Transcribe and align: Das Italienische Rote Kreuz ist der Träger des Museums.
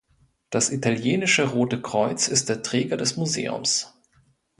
Das 0.49 0.71
Italienische 0.71 1.45
Rote 1.51 1.79
Kreuz 1.79 2.27
ist 2.27 2.49
der 2.49 2.63
Träger 2.63 2.97
des 2.97 3.17
Museums. 3.17 3.93